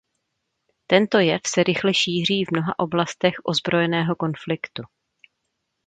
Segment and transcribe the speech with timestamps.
[0.87, 4.83] Tento jev se rychle šíří v mnoha oblastech ozbrojeného konfliktu.